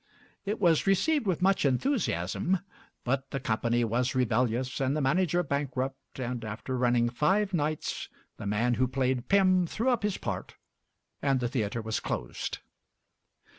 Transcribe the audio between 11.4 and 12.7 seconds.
theatre was closed.